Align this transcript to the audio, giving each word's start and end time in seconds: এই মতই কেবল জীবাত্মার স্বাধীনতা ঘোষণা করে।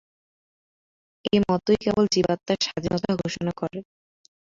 এই 1.25 1.39
মতই 1.43 1.77
কেবল 1.83 2.05
জীবাত্মার 2.13 2.59
স্বাধীনতা 2.65 3.11
ঘোষণা 3.19 3.51
করে। 3.59 3.79